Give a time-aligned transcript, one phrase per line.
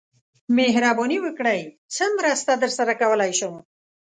[0.57, 1.61] مهرباني وکړئ
[1.95, 3.53] څه مرسته درسره کولای شم